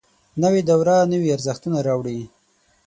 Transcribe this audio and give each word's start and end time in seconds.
نوې 0.43 0.61
دوره 0.69 0.95
نوي 1.11 1.29
ارزښتونه 1.35 1.77
راوړي 1.87 2.19